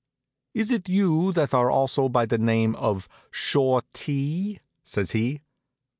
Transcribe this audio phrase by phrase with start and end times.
[0.55, 5.41] "Is it you that are also by the name of Shortee?" says he.